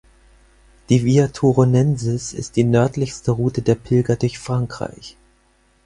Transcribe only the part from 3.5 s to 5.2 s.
der Pilger durch Frankreich.